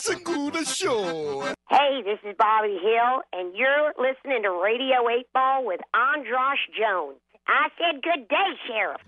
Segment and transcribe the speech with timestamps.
[0.00, 1.42] Segura Show.
[1.68, 7.18] Hey, this is Bobby Hill, and you're listening to Radio 8 Ball with Andras Jones.
[7.46, 9.00] I said good day, Sheriff.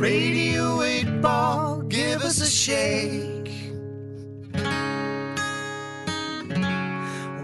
[0.00, 3.50] Radio 8 Ball, give us a shake.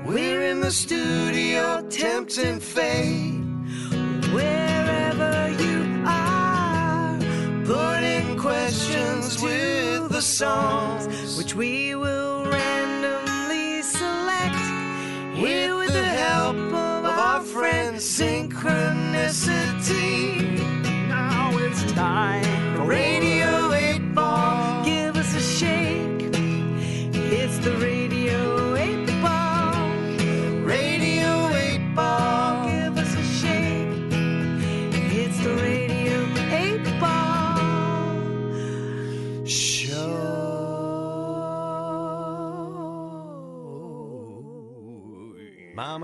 [0.06, 3.40] We're in the studio, tempting fate.
[4.32, 7.18] Wherever you are,
[7.64, 9.73] putting questions with
[10.14, 14.54] the songs, which we will randomly select.
[15.34, 20.56] Here with the help of our friend Synchronicity.
[21.08, 23.43] Now it's time for Radio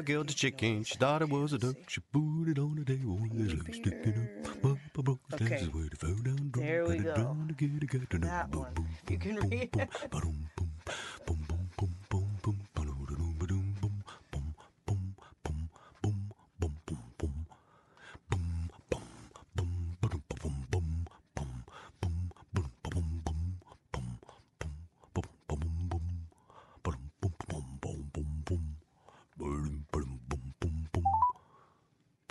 [0.01, 0.83] Mama killed the chicken.
[0.83, 1.77] She thought it was a duck.
[1.89, 4.65] She put it on the table with his sticking up.
[4.65, 5.63] Up, up, up, Okay.
[5.73, 6.51] where it fell down.
[6.57, 7.15] There we go.
[7.15, 8.21] down to get it, got it down.
[8.23, 8.89] That one.
[9.11, 9.91] You can read it.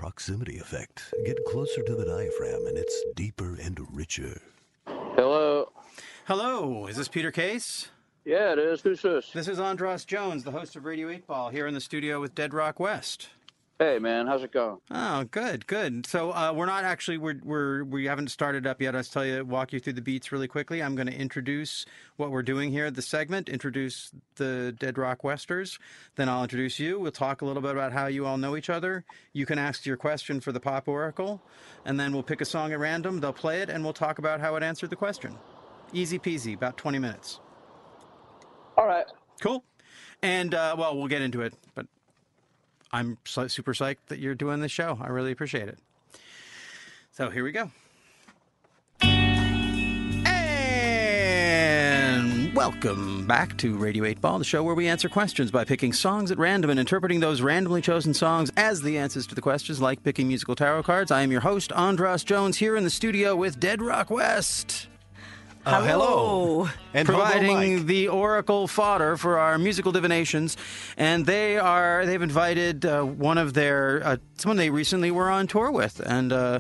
[0.10, 1.14] Proximity effect.
[1.24, 4.42] Get closer to the diaphragm and it's deeper and richer.
[4.88, 5.72] Hello.
[6.26, 7.90] Hello, is this Peter Case?
[8.26, 8.82] Yeah, it is.
[8.82, 9.30] Who's this?
[9.30, 12.34] This is Andras Jones, the host of Radio 8 Ball, here in the studio with
[12.34, 13.30] Dead Rock West.
[13.82, 14.28] Hey, man.
[14.28, 14.82] How's it going?
[14.92, 16.06] Oh, good, good.
[16.06, 18.94] So uh, we're not actually we're, we're we haven't started up yet.
[18.94, 20.84] I'll tell you, walk you through the beats really quickly.
[20.84, 21.86] I'm going to introduce
[22.18, 23.48] what we're doing here the segment.
[23.48, 25.80] Introduce the Dead Rock Westers.
[26.18, 27.00] Then I'll introduce you.
[27.00, 29.06] We'll talk a little bit about how you all know each other.
[29.32, 31.42] You can ask your question for the Pop Oracle,
[31.86, 33.22] and then we'll pick a song at random.
[33.22, 35.38] They'll play it, and we'll talk about how it answered the question.
[35.94, 37.40] Easy peasy, about 20 minutes.
[38.76, 39.06] All right.
[39.40, 39.64] Cool.
[40.22, 41.88] And uh, well, we'll get into it, but
[42.92, 44.98] I'm super psyched that you're doing this show.
[45.02, 45.78] I really appreciate it.
[47.12, 47.70] So here we go.
[52.22, 55.94] And welcome back to Radio 8 Ball, the show where we answer questions by picking
[55.94, 59.82] songs at random and interpreting those randomly chosen songs as the answers to the questions,
[59.82, 61.12] like picking musical tarot cards.
[61.12, 64.88] I am your host, Andras Jones, here in the studio with Dead Rock West
[65.66, 66.70] Uh, hello.
[66.94, 70.56] And Hobo providing the oracle fodder for our musical divinations,
[70.98, 75.48] and they are they've invited uh, one of their uh, someone they recently were on
[75.48, 76.32] tour with, and.
[76.32, 76.60] Uh,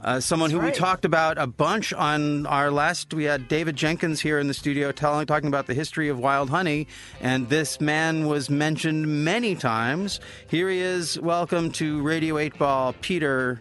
[0.00, 3.12] uh, someone who we talked about a bunch on our last.
[3.12, 6.50] We had David Jenkins here in the studio telling, talking about the history of wild
[6.50, 6.86] honey,
[7.20, 10.20] and this man was mentioned many times.
[10.48, 11.18] Here he is.
[11.18, 13.60] Welcome to Radio Eight Ball, Peter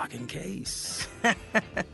[0.00, 1.06] fucking Case.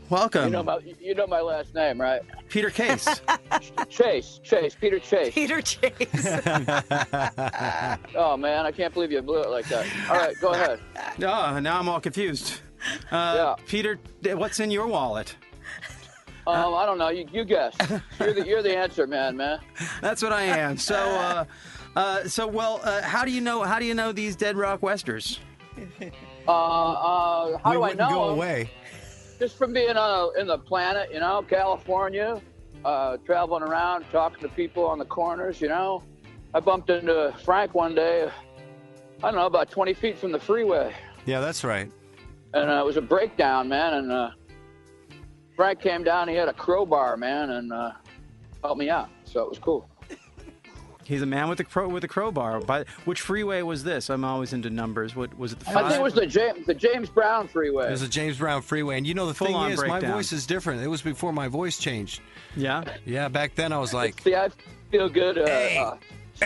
[0.09, 2.21] Welcome, You know my you know my last name, right?
[2.47, 3.21] Peter Case.
[3.89, 4.39] Chase.
[4.43, 4.75] Chase.
[4.79, 5.33] Peter Chase.
[5.33, 5.91] Peter Chase.
[8.15, 9.85] Oh man, I can't believe you blew it like that.
[10.09, 10.79] All right, go ahead.
[11.21, 12.61] Oh, now I'm all confused.
[13.11, 13.55] Uh, Yeah.
[13.67, 13.99] Peter,
[14.35, 15.35] what's in your wallet?
[16.45, 17.09] Um, I don't know.
[17.09, 17.75] You, you guess.
[18.19, 19.59] You're the you're the answer man, man.
[19.99, 20.77] That's what I am.
[20.77, 21.43] So, uh,
[21.97, 23.63] uh, so well, uh, how do you know?
[23.63, 25.41] How do you know these Dead Rock Westers?
[26.47, 28.09] Uh, uh, how we do I know?
[28.09, 28.69] go away.
[29.39, 32.41] Just from being on a, in the planet, you know, California,
[32.85, 36.03] uh, traveling around, talking to people on the corners, you know.
[36.53, 38.29] I bumped into Frank one day.
[39.19, 40.93] I don't know, about 20 feet from the freeway.
[41.25, 41.91] Yeah, that's right.
[42.53, 43.93] and uh, it was a breakdown, man.
[43.95, 44.29] And uh,
[45.55, 46.27] Frank came down.
[46.29, 47.91] He had a crowbar, man, and uh,
[48.63, 49.09] helped me out.
[49.25, 49.89] So it was cool.
[51.07, 52.59] He's a man with a crow with a crowbar.
[52.59, 54.09] But which freeway was this?
[54.09, 55.15] I'm always into numbers.
[55.15, 55.59] What was it?
[55.61, 55.87] The I five?
[55.87, 57.87] think it was the James the James Brown Freeway.
[57.87, 60.45] There's a James Brown freeway, and you know the thing Full-on is, my voice is
[60.45, 60.81] different.
[60.81, 62.21] It was before my voice changed.
[62.57, 62.83] yeah.
[63.05, 64.49] Yeah, back then I was like, See, I
[64.91, 65.37] feel good.
[65.37, 65.95] Uh, Hey, uh,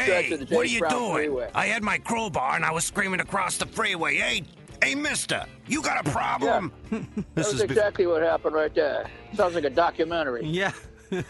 [0.05, 1.13] stretch of the James what are you Brown doing?
[1.15, 1.49] Freeway.
[1.53, 4.15] I had my crowbar and I was screaming across the freeway.
[4.17, 4.43] Hey,
[4.81, 6.71] hey, mister, you got a problem?
[6.91, 9.07] That this was is bef- exactly what happened right there.
[9.33, 10.45] Sounds like a documentary.
[10.45, 10.71] Yeah.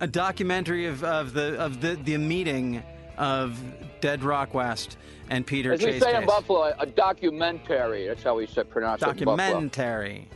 [0.00, 2.82] a documentary of, of the of the the meeting
[3.18, 3.58] of
[4.00, 4.96] Dead Rock West
[5.30, 6.02] and Peter As we Chase.
[6.02, 8.06] say in Buffalo, a documentary.
[8.08, 9.06] That's how we say pronounce it.
[9.06, 10.28] Documentary.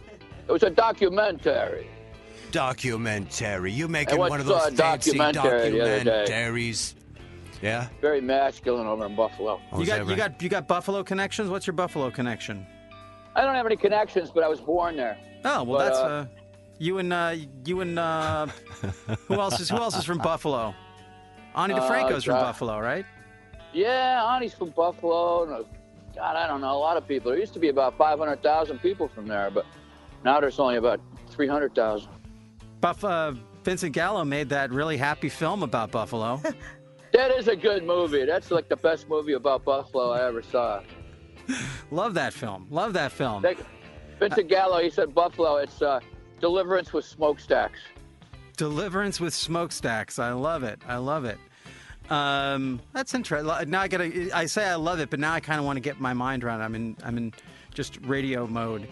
[0.48, 1.88] It was a documentary.
[2.52, 3.72] documentary.
[3.72, 6.24] You making I one of those a fancy documentary the other day.
[6.28, 6.94] documentaries?
[7.62, 7.88] Yeah.
[8.00, 9.60] Very masculine over in Buffalo.
[9.72, 11.48] Oh, You got that you got you got Buffalo connections.
[11.50, 12.66] What's your Buffalo connection?
[13.34, 15.18] I don't have any connections, but I was born there.
[15.44, 16.26] Oh well, But, that's uh, uh,
[16.78, 18.46] You and uh, you and uh,
[19.28, 20.74] who else is who else is from Buffalo?
[21.54, 23.06] Ani DiFranco's from uh, Buffalo, right?
[23.72, 25.44] Yeah, Ani's from Buffalo.
[25.44, 25.68] And, uh,
[26.14, 26.72] God, I don't know.
[26.72, 27.30] A lot of people.
[27.30, 29.64] There used to be about 500,000 people from there, but
[30.24, 31.00] now there's only about
[31.30, 32.08] 300,000.
[32.80, 33.32] Buff uh,
[33.64, 36.40] Vincent Gallo made that really happy film about Buffalo.
[37.12, 38.26] That is a good movie.
[38.26, 40.82] That's like the best movie about Buffalo I ever saw.
[41.90, 42.66] Love that film.
[42.68, 43.42] Love that film.
[43.42, 43.58] Like,
[44.18, 46.00] Vincent Gallo, he said Buffalo, it's uh,
[46.40, 47.78] Deliverance with smokestacks.
[48.56, 50.18] Deliverance with smokestacks.
[50.18, 50.80] I love it.
[50.86, 51.38] I love it.
[52.10, 53.70] Um, that's interesting.
[53.70, 54.30] Now I gotta.
[54.34, 56.44] I say I love it, but now I kind of want to get my mind
[56.44, 56.60] around.
[56.60, 56.64] it.
[56.64, 56.96] I'm in.
[57.04, 57.32] I'm in
[57.74, 58.86] just radio mode.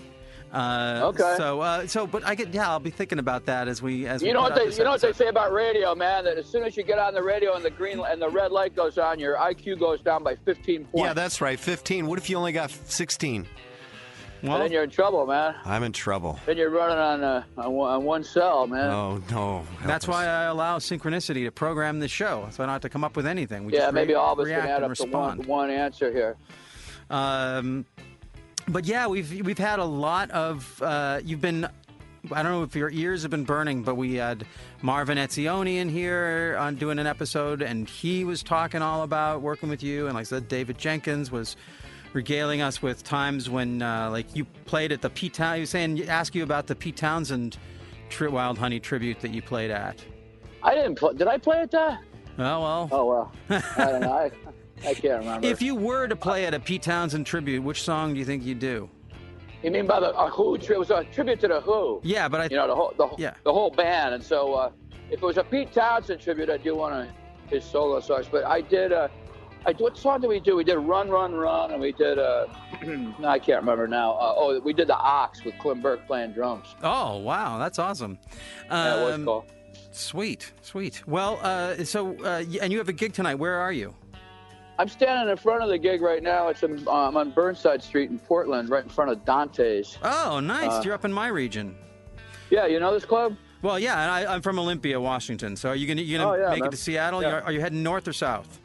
[0.53, 1.35] Uh, Okay.
[1.37, 2.53] So, uh, so, but I get.
[2.55, 4.29] Yeah, I'll be thinking about that as we as we.
[4.29, 6.25] You know what they this you know what they say about radio, man?
[6.25, 8.53] That as soon as you get on the radio and the green and the red
[8.53, 10.91] light goes on, your IQ goes down by 15 points.
[10.95, 11.59] Yeah, that's right.
[11.59, 12.07] 15.
[12.07, 13.47] What if you only got 16?
[14.41, 15.55] And Well, then you're in trouble, man.
[15.65, 16.39] I'm in trouble.
[16.47, 18.91] Then you're running on uh, on, one, on one cell, man.
[18.91, 19.65] Oh, no.
[19.85, 20.09] That's us.
[20.09, 23.17] why I allow synchronicity to program the show, so I don't have to come up
[23.17, 23.65] with anything.
[23.65, 25.39] We yeah, just maybe re- all of us react can add and up to one,
[25.39, 25.47] respond.
[25.47, 26.37] one answer here.
[27.11, 27.87] Um,
[28.69, 30.81] but yeah, we've we've had a lot of.
[30.83, 31.69] Uh, you've been.
[32.33, 34.47] I don't know if your ears have been burning, but we had
[34.81, 39.69] Marvin Etzioni in here on doing an episode, and he was talking all about working
[39.69, 40.07] with you.
[40.07, 41.57] And like I said, David Jenkins was
[42.19, 45.57] regaling us with times when, uh, like, you played at the Pete Town.
[45.57, 47.59] He was saying, ask you about the Pete Townshend
[48.09, 50.03] tri- Wild Honey tribute that you played at.
[50.63, 51.13] I didn't play.
[51.15, 52.01] Did I play at that?
[52.39, 52.89] Oh well.
[52.91, 54.13] Oh well, I don't know.
[54.13, 54.31] I,
[54.89, 55.47] I can't remember.
[55.47, 58.45] If you were to play at a Pete Townshend tribute, which song do you think
[58.45, 58.89] you'd do?
[59.63, 60.55] you mean by the a Who?
[60.57, 62.01] It was a tribute to the Who.
[62.03, 63.35] Yeah, but I You know the whole the, whole- Yeah.
[63.45, 64.71] the whole band, and so uh,
[65.11, 67.09] if it was a Pete Townsend tribute, I'd do one of
[67.49, 68.27] his solo songs.
[68.31, 68.93] But I did.
[68.93, 69.09] Uh,
[69.67, 70.57] I what song did we do?
[70.57, 72.19] We did Run, Run, Run, and we did.
[72.19, 72.47] Uh,
[72.85, 74.13] no, I can't remember now.
[74.13, 76.67] Uh, oh, we did the Ox with Clem Burke playing drums.
[76.83, 78.19] Oh wow, that's awesome.
[78.69, 79.47] That was Um, cool.
[79.93, 81.07] Sweet, sweet.
[81.07, 83.37] Well, uh, so uh, and you have a gig tonight.
[83.37, 83.95] Where are you?
[84.77, 86.49] I'm standing in front of the gig right now.
[86.49, 89.97] It's in, um, on Burnside Street in Portland, right in front of Dante's.
[90.03, 90.69] Oh, nice.
[90.69, 91.77] Uh, You're up in my region.
[92.51, 93.37] Yeah, you know this club?
[93.63, 95.55] Well, yeah, and I, I'm from Olympia, Washington.
[95.55, 96.69] So are you gonna you gonna Oh, yeah, make man.
[96.69, 97.23] it to Seattle?
[97.23, 97.39] Yeah.
[97.41, 98.61] Are you heading north or south?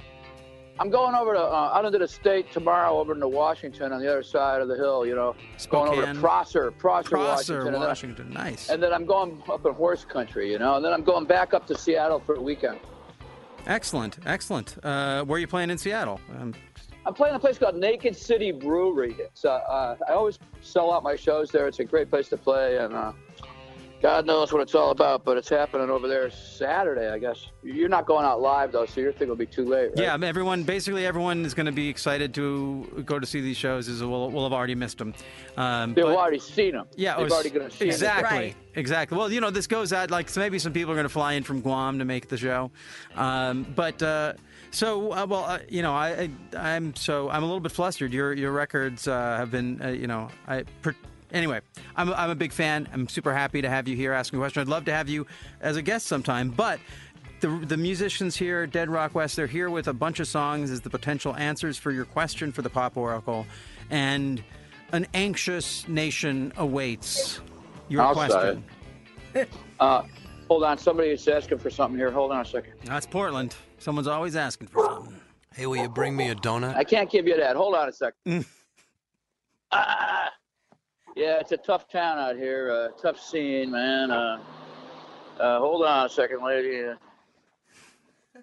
[0.80, 4.10] I'm going over to uh, out into the state tomorrow, over into Washington on the
[4.10, 5.06] other side of the hill.
[5.06, 5.36] You know,
[5.70, 8.30] going over to Prosser, Prosser, Prosser, Washington, and then, Washington.
[8.30, 8.70] Nice.
[8.70, 10.50] and then I'm going up in horse country.
[10.52, 12.80] You know, and then I'm going back up to Seattle for a weekend.
[13.68, 14.78] Excellent, excellent.
[14.82, 16.22] Uh, where are you playing in Seattle?
[16.40, 16.54] Um,
[17.06, 19.16] I'm playing a place called Naked City Brewery.
[19.20, 21.68] It's uh, uh, I always sell out my shows there.
[21.68, 23.12] It's a great place to play, and uh,
[24.02, 25.26] God knows what it's all about.
[25.26, 27.48] But it's happening over there Saturday, I guess.
[27.64, 29.90] You're not going out live though, so your thing will be too late.
[29.90, 29.98] Right?
[30.22, 30.64] Yeah, everyone.
[30.64, 33.88] Basically, everyone is going to be excited to go to see these shows.
[33.88, 35.14] Is we'll, we'll have already missed them.
[35.58, 36.88] Um, they've but- already seen them.
[36.96, 37.92] Yeah, they've was- already gonna see 'em.
[37.92, 38.56] exactly, Right.
[38.76, 39.18] exactly.
[39.18, 41.34] Well, you know, this goes out like so maybe some people are going to fly
[41.34, 42.72] in from Guam to make the show,
[43.16, 44.34] um, but uh,
[44.72, 48.14] so uh, well, uh, you know, I, I I'm so I'm a little bit flustered.
[48.14, 50.64] Your your records uh, have been, uh, you know, I.
[50.82, 50.96] Per-
[51.32, 51.62] Anyway,
[51.96, 52.88] I'm, I'm a big fan.
[52.92, 54.62] I'm super happy to have you here asking a question.
[54.62, 55.28] I'd love to have you
[55.62, 56.80] as a guest sometime, but
[57.40, 60.82] the, the musicians here, Dead Rock West, they're here with a bunch of songs as
[60.82, 63.46] the potential answers for your question for the Pop Oracle.
[63.90, 64.44] And
[64.92, 67.42] an anxious nation awaits
[67.88, 68.64] your I'll question.
[69.80, 70.04] Uh,
[70.48, 72.12] hold on, somebody is asking for something here.
[72.12, 72.74] Hold on a second.
[72.84, 73.56] That's Portland.
[73.78, 75.16] Someone's always asking for something.
[75.54, 76.76] Hey, will you bring me a donut?
[76.76, 77.56] I can't give you that.
[77.56, 78.46] Hold on a second.
[79.72, 80.32] Ah,
[81.20, 82.72] yeah, it's a tough town out here.
[82.72, 84.10] Uh, tough scene, man.
[84.10, 84.40] Uh,
[85.38, 86.86] uh, hold on a second, lady.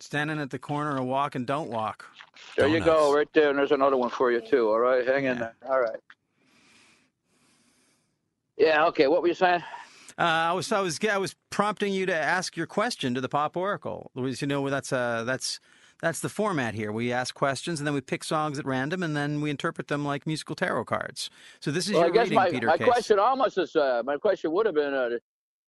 [0.00, 2.04] Standing at the corner of walk and don't walk.
[2.56, 3.48] There you go, right there.
[3.48, 4.68] And there's another one for you too.
[4.68, 5.54] All right, hang in there.
[5.66, 5.98] All right.
[8.58, 8.84] Yeah.
[8.88, 9.06] Okay.
[9.06, 9.62] What were you saying?
[10.18, 13.28] Uh, I was I was I was prompting you to ask your question to the
[13.30, 14.10] Pop Oracle.
[14.14, 15.60] Louise, you know that's uh that's
[16.00, 16.92] that's the format here.
[16.92, 20.04] We ask questions and then we pick songs at random and then we interpret them
[20.04, 21.30] like musical tarot cards.
[21.60, 22.86] So this is Well, I your guess reading, my, Peter my Case.
[22.86, 25.10] question almost is uh, my question would have been, uh,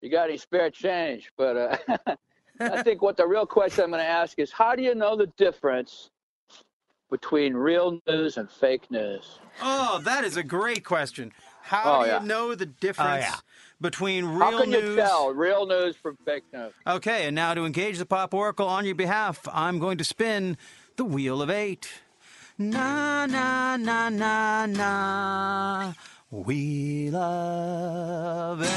[0.00, 1.30] you got any spare change?
[1.36, 2.16] But uh,
[2.60, 5.16] I think what the real question I'm going to ask is, how do you know
[5.16, 6.10] the difference
[7.10, 9.38] between real news and fake news?
[9.60, 11.30] Oh, that is a great question.
[11.62, 12.20] How Oh, do yeah.
[12.20, 13.36] you know the oh, difference yeah.
[13.80, 14.82] between real How can news?
[14.90, 16.72] you tell real news from fake news?
[16.86, 20.56] Okay, and now to engage the Pop Oracle on your behalf, I'm going to spin
[20.96, 21.90] the Wheel of Eight.
[22.58, 25.92] Na na na na na.
[26.30, 28.68] Wheel of Eight.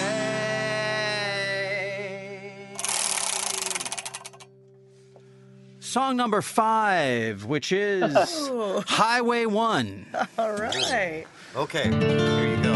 [5.80, 8.14] Song number five, which is
[8.88, 10.06] Highway One.
[10.38, 11.26] All right.
[11.56, 12.76] Okay, here you go.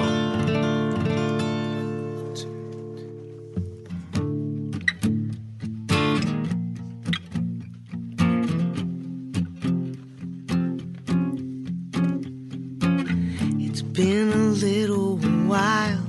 [13.60, 16.08] It's been a little while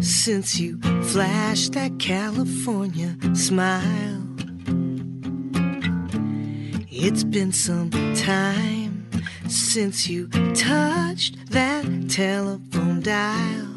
[0.00, 4.26] since you flashed that California smile.
[6.90, 8.81] It's been some time
[9.52, 13.68] since you touched that telephone dial.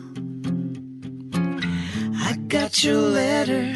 [2.15, 3.73] I got your letter.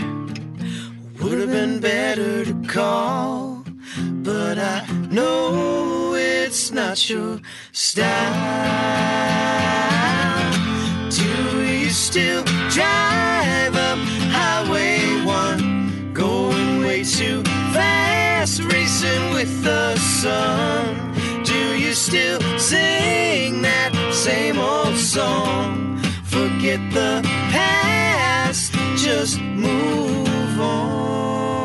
[1.22, 3.66] Would have been better to call,
[4.24, 7.42] but I know it's not your
[7.74, 8.10] style.
[11.10, 14.00] Do you still drive up
[14.32, 16.14] Highway 1?
[16.14, 21.09] Going way too fast, racing with the sun.
[22.00, 26.00] Still sing that same old song?
[26.24, 27.20] Forget the
[27.52, 31.60] past, just move on.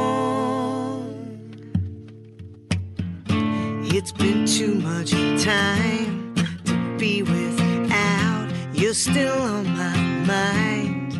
[3.84, 5.12] It's been too much
[5.44, 8.50] time to be without.
[8.74, 11.14] You're still on my mind.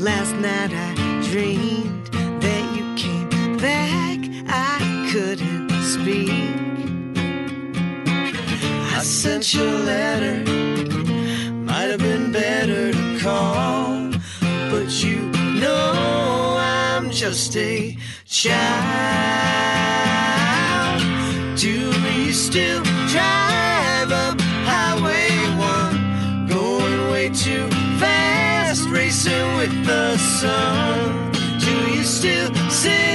[0.00, 0.94] Last night I
[1.28, 1.71] dreamed
[9.22, 10.42] sent you a letter.
[11.52, 14.10] Might have been better to call,
[14.68, 15.20] but you
[15.60, 18.82] know I'm just a child.
[21.56, 21.70] Do
[22.18, 22.82] you still
[23.14, 26.48] drive up Highway 1?
[26.48, 27.68] Going way too
[28.00, 31.30] fast, racing with the sun.
[31.60, 33.11] Do you still sing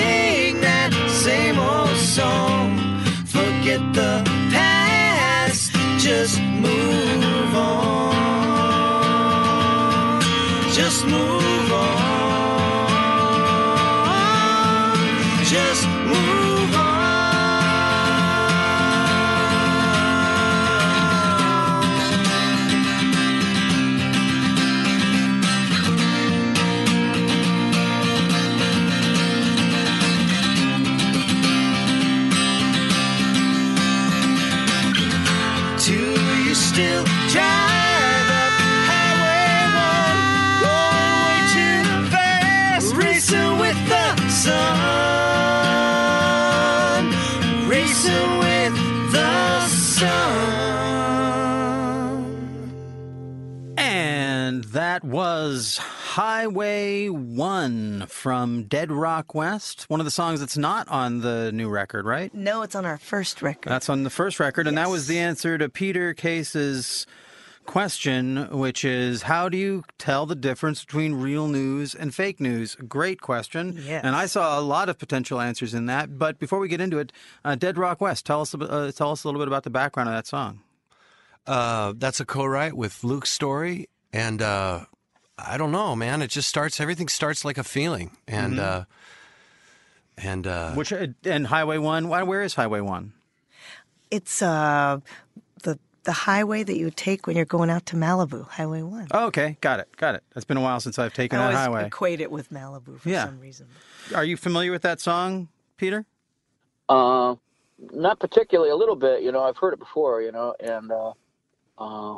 [54.98, 61.22] that was Highway 1 from Dead Rock West, one of the songs that's not on
[61.22, 62.34] the new record, right?
[62.34, 63.70] No, it's on our first record.
[63.70, 67.06] That's on the first record, and that was the answer to Peter Case's
[67.68, 72.74] question, which is how do you tell the difference between real news and fake news?
[72.88, 73.80] Great question.
[73.86, 74.04] Yes.
[74.04, 76.18] And I saw a lot of potential answers in that.
[76.18, 77.13] But before we get into it,
[77.46, 79.70] uh, Dead Rock West, tell us, a uh, tell us a little bit about the
[79.70, 80.62] background of that song.
[81.46, 84.86] Uh, that's a co-write with Luke Story, and uh,
[85.38, 86.21] I don't know, man.
[86.24, 86.79] It just starts.
[86.81, 88.86] Everything starts like a feeling, and uh,
[90.17, 92.07] and uh, Which uh, and Highway One.
[92.09, 93.13] why- Where is Highway One?
[94.09, 95.00] It's uh,
[95.63, 99.07] the the highway that you take when you're going out to Malibu, Highway One.
[99.12, 100.24] Oh, okay, got it, got it.
[100.36, 101.86] It's been a while since I've taken I that always highway.
[101.88, 103.25] equate it with Malibu for Yeah.
[103.25, 103.67] some reason.
[104.15, 106.05] Are you familiar with that song, Peter?
[106.89, 107.36] Uh,
[107.91, 108.71] not particularly.
[108.71, 109.43] A little bit, you know.
[109.43, 111.12] I've heard it before, you know, and uh,
[111.77, 112.17] uh,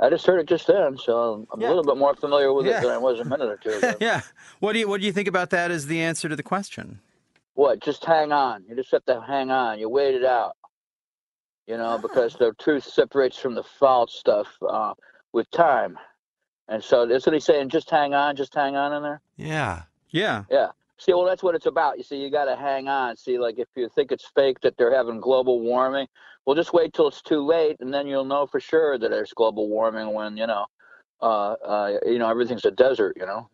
[0.00, 1.68] I just heard it just then, so I'm Yeah.
[1.68, 2.78] a little bit more familiar with Yeah.
[2.78, 3.94] it than I was a minute or two ago.
[4.00, 4.20] yeah.
[4.60, 7.00] What do you What do you think about that as the answer to the question?
[7.54, 7.80] what?
[7.80, 8.64] Just hang on.
[8.68, 9.80] You just have to hang on.
[9.80, 10.56] You wait it out.
[11.66, 14.94] You know, because the truth separates from the false stuff uh,
[15.32, 15.98] with time.
[16.68, 19.20] And so, isn't he saying just hang on, just hang on in there?
[19.36, 20.44] yeah, Yeah.
[20.50, 20.68] Yeah.
[20.98, 21.96] See, well, that's what it's about.
[21.96, 23.16] You see, you got to hang on.
[23.16, 26.08] See, like if you think it's fake that they're having global warming,
[26.44, 29.32] well, just wait till it's too late, and then you'll know for sure that there's
[29.32, 30.66] global warming when you know,
[31.20, 33.16] uh, uh, you know, everything's a desert.
[33.16, 33.48] You know.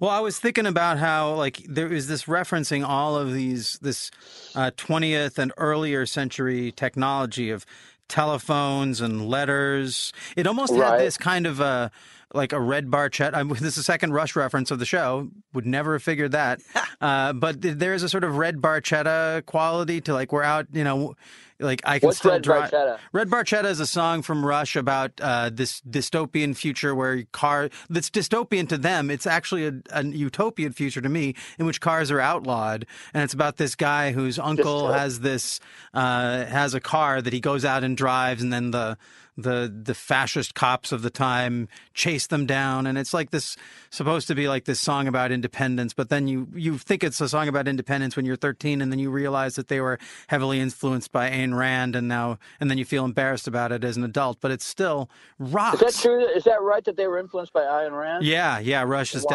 [0.00, 4.10] Well, I was thinking about how like there is this referencing all of these this
[4.54, 7.64] uh, 20th and earlier century technology of
[8.08, 10.12] telephones and letters.
[10.36, 11.90] It almost had this kind of a
[12.34, 13.34] like a red barchetta.
[13.34, 15.28] I, this is the second Rush reference of the show.
[15.52, 16.60] Would never have figured that.
[17.00, 20.84] uh, but there is a sort of red barchetta quality to like we're out, you
[20.84, 21.14] know,
[21.62, 22.70] like I can What's still Red drive.
[22.70, 22.98] Barchetta?
[23.12, 28.10] Red Barchetta is a song from Rush about uh, this dystopian future where car that's
[28.10, 29.10] dystopian to them.
[29.10, 33.34] It's actually a, a utopian future to me in which cars are outlawed, and it's
[33.34, 35.60] about this guy whose uncle Dystop- has this
[35.94, 38.98] uh, has a car that he goes out and drives, and then the
[39.38, 43.56] the the fascist cops of the time chase them down and it's like this
[43.88, 47.28] supposed to be like this song about independence but then you you think it's a
[47.28, 51.10] song about independence when you're 13 and then you realize that they were heavily influenced
[51.12, 54.38] by Ayn Rand and now and then you feel embarrassed about it as an adult
[54.42, 55.08] but it's still
[55.38, 56.26] rocks Is that true?
[56.26, 58.24] Is that right that they were influenced by Ayn Rand?
[58.24, 59.30] yeah yeah Rush is Wow.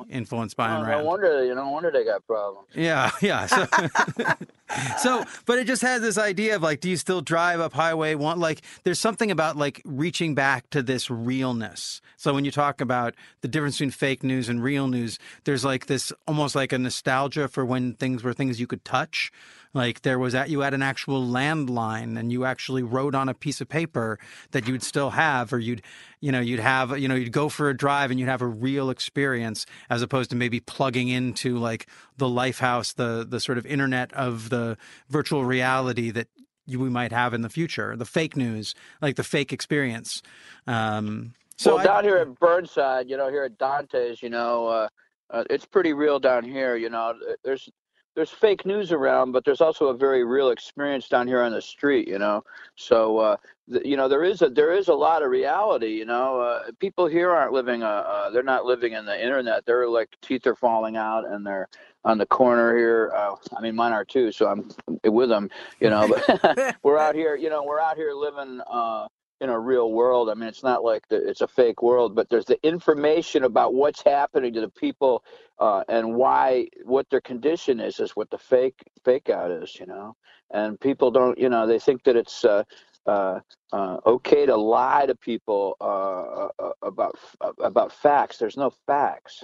[0.00, 2.66] definitely influenced by Oh, Ayn no Rand wonder you know, no wonder they got problems.
[2.74, 3.46] yeah, yeah.
[3.46, 3.66] So,
[4.98, 8.14] so, but it just has this idea of like, do you still drive up Highway
[8.14, 8.40] One?
[8.40, 12.00] Like, there's something about like reaching back to this realness.
[12.16, 15.86] So when you talk about the difference between fake news and real news, there's like
[15.86, 19.32] this almost like a nostalgia for when things were things you could touch.
[19.74, 23.34] Like there was that you had an actual landline and you actually wrote on a
[23.34, 24.18] piece of paper
[24.50, 25.82] that you'd still have, or you'd,
[26.22, 28.46] you know, you'd have, you know, you'd go for a drive and you'd have a
[28.46, 33.66] real experience as opposed to maybe plugging into like the Lifehouse, the the sort of
[33.66, 34.78] internet of the
[35.10, 36.28] virtual reality that
[36.64, 40.22] you, we might have in the future, the fake news, like the fake experience.
[40.68, 44.68] Um, so well, I- down here at Burnside, you know, here at Dante's, you know,
[44.68, 44.88] uh,
[45.30, 46.76] uh, it's pretty real down here.
[46.76, 47.68] You know, there's
[48.14, 51.62] there's fake news around, but there's also a very real experience down here on the
[51.62, 52.08] street.
[52.08, 52.44] You know,
[52.76, 53.36] so uh,
[53.70, 55.88] th- you know there is a there is a lot of reality.
[55.88, 57.82] You know, uh, people here aren't living.
[57.82, 59.64] Uh, uh, they're not living in the internet.
[59.64, 61.68] They're like teeth are falling out, and they're
[62.04, 63.12] on the corner here.
[63.16, 64.70] Uh, I mean, mine are too, so I'm
[65.04, 65.48] with them.
[65.80, 67.36] You know, but we're out here.
[67.36, 68.60] You know, we're out here living.
[68.70, 69.06] Uh,
[69.42, 70.30] in a real world.
[70.30, 73.74] I mean, it's not like the, it's a fake world, but there's the information about
[73.74, 75.24] what's happening to the people
[75.58, 79.86] uh, and why what their condition is is what the fake fake out is, you
[79.86, 80.14] know.
[80.52, 82.62] And people don't, you know, they think that it's uh,
[83.06, 83.40] uh,
[83.72, 87.18] uh, okay to lie to people uh, uh, about
[87.60, 88.38] about facts.
[88.38, 89.42] There's no facts,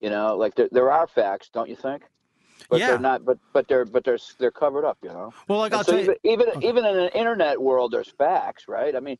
[0.00, 0.36] you know.
[0.38, 2.04] Like there, there are facts, don't you think?
[2.68, 2.86] But Yeah.
[2.88, 3.24] they're not.
[3.24, 5.32] But but they're but they're they're covered up, you know.
[5.48, 8.10] well, like And I'll so tell you, even even even in an internet world, there's
[8.10, 8.94] facts, right?
[8.96, 9.18] I mean,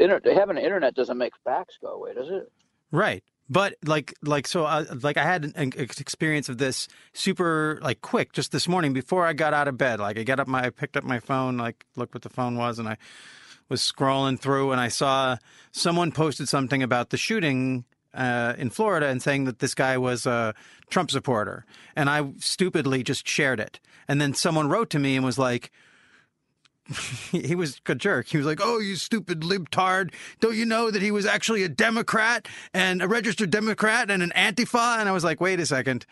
[0.00, 2.50] inter- having an internet doesn't make facts go away, does it?
[2.90, 3.22] Right.
[3.48, 8.00] But like like so uh, like I had an, an experience of this super like
[8.00, 10.00] quick just this morning before I got out of bed.
[10.00, 12.56] Like I got up my I picked up my phone, like looked what the phone
[12.56, 12.96] was, and I
[13.68, 15.36] was scrolling through and I saw
[15.72, 17.84] someone posted something about the shooting
[18.16, 20.54] uh, in Florida and saying that this guy was a
[20.90, 23.78] Trump supporter, and I stupidly just shared it.
[24.08, 25.70] And then someone wrote to me and was like,
[27.32, 28.28] he was a jerk.
[28.28, 30.12] He was like, "Oh, you stupid libtard!
[30.40, 34.32] Don't you know that he was actually a Democrat and a registered Democrat and an
[34.36, 36.06] Antifa?" And I was like, "Wait a second,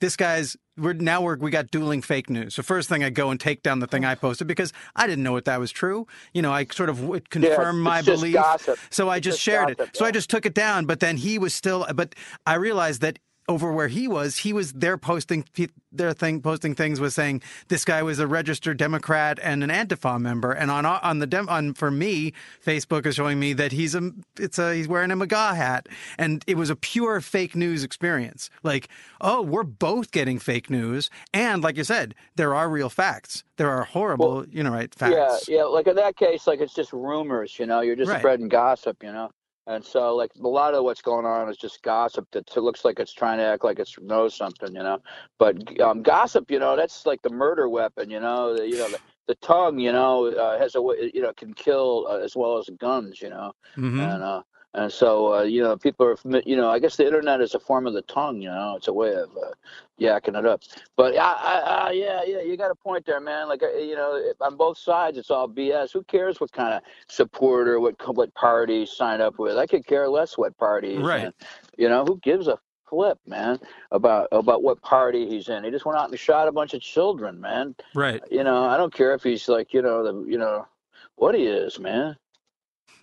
[0.00, 3.30] this guy's we're now we're we got dueling fake news." So first thing I go
[3.30, 6.06] and take down the thing I posted because I didn't know what that was true.
[6.34, 8.78] You know, I sort of would confirm my belief, gossip.
[8.90, 9.96] so I just just shared gossip, it.
[9.96, 10.86] So I just took it down.
[10.86, 11.86] But then he was still.
[11.94, 12.14] But
[12.46, 15.44] I realized that over where he was, he was there posting
[15.92, 20.20] their thing, posting things was saying this guy was a registered Democrat and an Antifa
[20.20, 22.32] member, and on on the dem, on for me,
[22.64, 26.44] Facebook is showing me that he's a it's a he's wearing a MAGA hat, and
[26.46, 28.50] it was a pure fake news experience.
[28.62, 28.88] Like,
[29.20, 33.44] oh, we're both getting fake news, and like you said, there are real facts.
[33.56, 35.48] There are horrible, you know, right facts.
[35.48, 35.64] Yeah, yeah.
[35.64, 37.58] Like in that case, like it's just rumors.
[37.58, 38.20] You know, you're just Right.
[38.20, 39.02] spreading gossip.
[39.02, 39.30] You know.
[39.68, 42.84] And so, like a lot of what's going on is just gossip that it looks
[42.84, 44.98] like it's trying to act like it knows something, you know.
[45.38, 48.56] But um, gossip, you know, that's like the murder weapon, you know.
[48.56, 51.52] The, you know, the, the tongue, you know, uh, has a way, you know, can
[51.52, 53.52] kill uh, as well as guns, you know.
[53.76, 54.00] Mhm.
[54.00, 54.42] and uh
[54.76, 57.58] and so uh, you know people are you know I guess the internet is a
[57.58, 59.50] form of the tongue you know it's a way of uh,
[59.98, 60.60] yakking it up.
[60.96, 63.48] But I, I, I, yeah yeah you got a point there man.
[63.48, 66.82] Like uh, you know on both sides it's all BS who cares what kind of
[67.08, 69.56] supporter what what party you sign up with?
[69.56, 71.24] I could care less what party Right.
[71.24, 71.32] in.
[71.78, 72.58] You know who gives a
[72.88, 73.58] flip man
[73.90, 75.64] about about what party he's in?
[75.64, 77.74] He just went out and shot a bunch of children man.
[77.94, 78.22] Right.
[78.30, 80.66] you know I don't care if he's like you know the you know
[81.14, 82.14] what he is man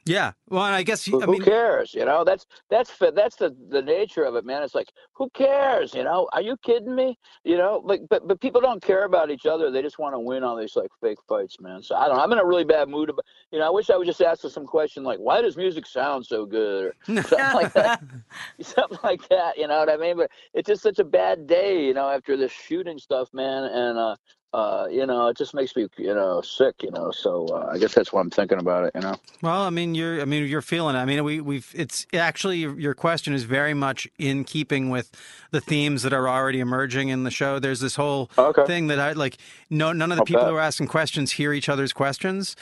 [0.06, 0.34] Yeah.
[0.50, 1.94] Well, and I guess who, I who mean, cares?
[1.94, 4.62] You know, that's that's that's the the nature of it, man.
[4.62, 5.94] It's like, who cares?
[5.94, 7.18] You know, are you kidding me?
[7.44, 9.72] You know, like, but but people don't care about each other.
[9.72, 11.82] They just want to win all these like fake fights, man.
[11.82, 12.18] So I don't.
[12.18, 12.24] know.
[12.24, 13.10] I'm in a really bad mood.
[13.10, 15.86] About, you know, I wish I would just ask some question like, why does music
[15.86, 18.04] sound so good, or something like that.
[18.62, 19.58] something like that.
[19.58, 20.18] You know what I mean?
[20.18, 23.63] But it's just such a bad day, you know, after this shooting stuff, man.
[23.63, 24.16] And uh,
[24.54, 26.84] uh, you know, it just makes me, you know, sick.
[26.84, 28.92] You know, so uh, I guess that's why I'm thinking about it.
[28.96, 29.16] You know.
[29.42, 30.22] Well, I mean, you're.
[30.22, 31.00] I mean, you're feeling it.
[31.00, 31.72] I mean, we, we've.
[31.76, 35.12] It's actually your question is very much in keeping with
[35.52, 37.60] the themes that are already emerging in the show.
[37.60, 38.66] There's this whole Okay.
[38.66, 39.38] thing that I like.
[39.70, 40.50] No, none of the I'll people bet.
[40.50, 42.56] who are asking questions hear each other's questions,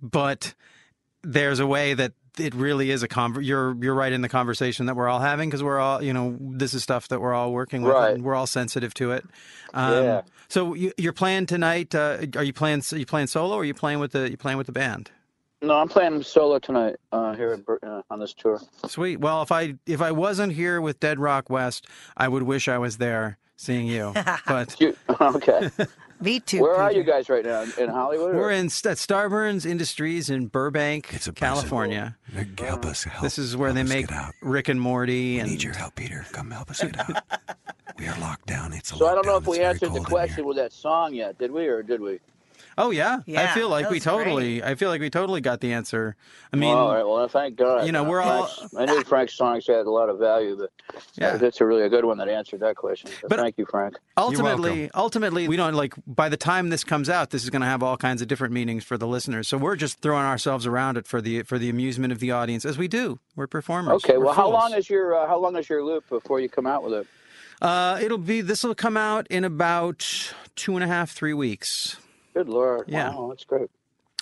[0.00, 0.54] but
[1.22, 4.86] there's a way that it really is a conver- you're you're right in the conversation
[4.86, 7.52] that we're all having because we're all you know this is stuff that we're all
[7.52, 8.14] working with Right.
[8.14, 9.24] and we're all sensitive to it.
[9.72, 10.22] Um, Yeah.
[10.48, 11.94] So you, you're playing tonight.
[11.94, 12.82] Uh, are you playing?
[12.92, 15.10] Are you playing solo or are you playing with the you playing with the band?
[15.62, 18.60] No, I'm playing solo tonight uh, here at, uh, on this tour.
[18.86, 19.20] Sweet.
[19.20, 22.76] Well, if I if I wasn't here with Dead Rock West, I would wish I
[22.78, 24.12] was there seeing you.
[24.46, 25.70] But You, okay.
[26.20, 26.60] Me too.
[26.62, 27.62] Where are you guys right now?
[27.78, 28.34] In Hollywood?
[28.34, 31.36] we're in St- Starburns Industries in Burbank, It's a present.
[31.58, 32.16] California.
[32.58, 33.04] Help us.
[33.04, 34.32] Help, This is where help they make Get out.
[34.40, 36.24] Rick and Morty We and need your help, Peter.
[36.32, 37.22] Come help us get out.
[37.98, 38.72] we are locked down.
[38.72, 40.72] It's a So I don't know if we It's very answered the question with that
[40.72, 42.20] song yet, did we, or did we?
[42.76, 44.62] Oh yeah, I feel like we was totally.
[44.62, 46.16] I feel like we totally got the answer.
[46.52, 47.06] I mean, all right.
[47.06, 47.86] Well, thank God.
[47.86, 50.56] you know, Uh, we're all- Frank's- I knew Frank's songs had a lot of value,
[50.58, 50.70] but
[51.16, 51.36] Yeah.
[51.36, 53.10] that's a really a good one that answered that question.
[53.20, 53.96] So But- thank you, Frank.
[54.16, 55.94] ultimately, ultimately, we don't like.
[56.06, 58.52] By the time this comes out, this is going to have all kinds of different
[58.54, 59.46] meanings for the listeners.
[59.48, 62.64] So we're just throwing ourselves around it for the for the amusement of the audience,
[62.64, 63.18] as we do.
[63.36, 63.94] We're performers.
[64.04, 64.16] Okay.
[64.18, 66.66] We're Well, how long is your uh, how long is your loop before you come
[66.66, 67.06] out with it?
[67.62, 68.40] Uh, it'll be.
[68.40, 70.04] This will come out in about
[70.56, 71.96] two and a half, three weeks.
[72.34, 72.84] Good lord.
[72.88, 73.10] Yeah.
[73.14, 73.70] Wow, that's great.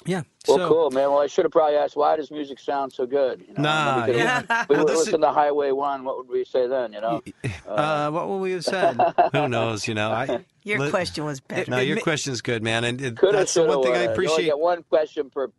[0.05, 0.23] Yeah.
[0.49, 1.11] Well, so, cool, man.
[1.11, 3.45] Well, I should have probably asked why does music sound so good?
[3.47, 3.63] You know?
[3.63, 4.41] Nah, we could yeah.
[4.69, 6.03] we Well, would this is- to Highway One.
[6.05, 6.93] What would we say then?
[6.93, 7.23] You know.
[7.69, 9.01] Uh, what would we have said?
[9.33, 9.87] Who knows?
[9.89, 10.45] You know, I.
[10.65, 11.69] Your Let- question was better.
[11.71, 13.95] No, your question's good, man, and it, that's the one thing I woulda.
[13.95, 14.45] You only appreciate.
[14.45, 15.51] get one question per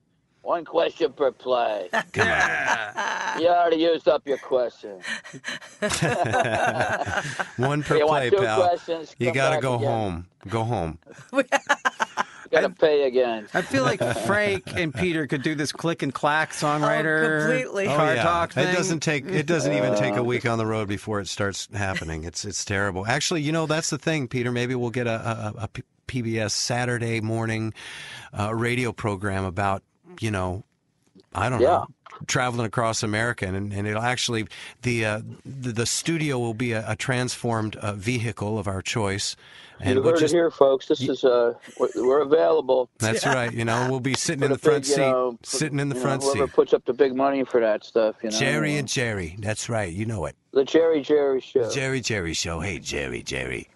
[0.41, 1.89] one question per play.
[2.13, 3.41] Come on.
[3.41, 4.99] you already used up your question.
[7.57, 8.77] One per You play, pal.
[9.17, 9.87] You got to go again.
[9.87, 10.27] home.
[10.49, 10.99] Go home.
[12.53, 13.47] You got to pay again.
[13.53, 17.87] I feel like Frank and Peter could do this click and clack songwriter completely.
[17.87, 18.21] Oh, yeah.
[18.23, 18.67] talk thing.
[18.69, 19.25] It doesn't take.
[19.25, 22.23] It doesn't even take a week on the road before it starts happening.
[22.25, 23.05] It's it's terrible.
[23.07, 24.51] Actually, you know that's the thing, Peter.
[24.51, 25.69] Maybe we'll get a a
[26.07, 27.73] PBS Saturday morning
[28.37, 29.81] uh, radio program about
[30.19, 30.63] you know,
[31.33, 31.67] I don't Yeah.
[31.67, 31.87] know.
[32.27, 34.45] Traveling across America, and, and it'll actually
[34.83, 39.35] the uh, the, the studio will be a, a transformed uh, vehicle of our choice,
[39.85, 40.87] and you we'll heard just it here, folks.
[40.87, 42.89] This is uh, we're, we're available.
[42.99, 43.53] that's right.
[43.53, 45.89] You know, we'll be sitting in the the front big, you seat, know, sitting in
[45.89, 46.53] the you know, front whoever seat.
[46.53, 48.37] puts up the big money for that stuff, you know.
[48.37, 49.35] Jerry and Jerry.
[49.39, 49.91] That's right.
[49.91, 50.35] You know it.
[50.51, 51.69] the Jerry Jerry show.
[51.69, 52.59] Jerry Jerry show.
[52.59, 53.69] Hey Jerry Jerry.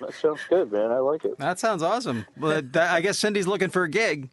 [0.00, 0.90] That sounds good, man.
[0.90, 1.38] I like it.
[1.38, 2.24] That sounds awesome.
[2.36, 4.30] Well, that, I guess Cindy's looking for a gig.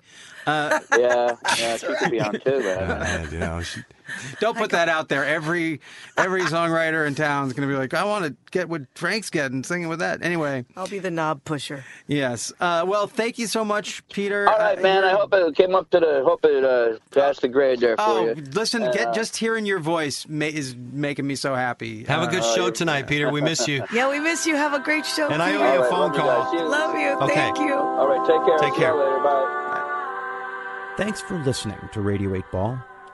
[0.47, 0.79] Yeah,
[1.57, 2.79] yeah, she could be on too, man.
[2.91, 3.81] Uh, you know, she,
[4.39, 5.25] Don't put that out there.
[5.25, 5.79] Every
[6.17, 9.29] every songwriter in town is going to be like, I want to get what Frank's
[9.29, 10.23] getting, singing with that.
[10.23, 11.83] Anyway, I'll be the knob pusher.
[12.07, 12.51] yes.
[12.59, 14.47] Uh, well, thank you so much, Peter.
[14.49, 15.03] All right, Uh, man.
[15.03, 16.23] I hope it came up to the.
[16.25, 18.35] Hope it uh, passed the grade there for Oh, you.
[18.53, 18.83] listen!
[18.83, 22.03] Uh, get just hearing your voice ma- is making me so happy.
[22.05, 23.29] have a Uh, good Oh, show you're- tonight, Peter.
[23.31, 23.83] We miss you.
[23.93, 24.55] Yeah, we miss you.
[24.55, 25.27] Have a great show.
[25.29, 26.53] And I owe you All a right, phone love you call.
[26.53, 26.69] you.
[26.69, 27.09] Love you.
[27.25, 27.33] Okay.
[27.35, 27.73] Thank you.
[27.73, 28.57] All right, take care.
[28.59, 28.95] Take See you care.
[28.95, 29.19] later.
[29.19, 30.95] Bye.
[30.97, 32.77] Thanks for listening to Radio 8 Ball.